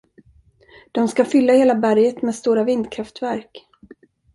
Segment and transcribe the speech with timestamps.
[0.91, 3.67] De ska fylla hela berget med stora vindkraftverk.